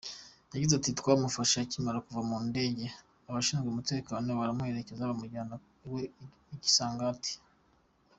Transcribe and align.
Yagize 0.53 0.73
ati 0.75 0.89
“Twamufashe 0.99 1.55
akimara 1.59 2.03
kuva 2.05 2.21
mu 2.29 2.37
ndege, 2.49 2.85
abashinzwe 3.29 3.67
umutekano 3.69 4.27
baramuherekeza 4.39 5.09
bamujyana 5.11 5.55
iwe 5.85 6.03
i 6.55 6.57
Kasangati. 6.63 7.33